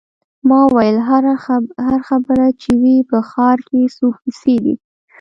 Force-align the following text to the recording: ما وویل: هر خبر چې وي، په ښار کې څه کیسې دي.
ما 0.47 0.59
وویل: 0.65 0.97
هر 1.87 1.97
خبر 2.07 2.37
چې 2.61 2.71
وي، 2.81 2.97
په 3.09 3.17
ښار 3.29 3.57
کې 3.67 3.81
څه 3.95 4.05
کیسې 4.21 4.55
دي. 4.63 4.75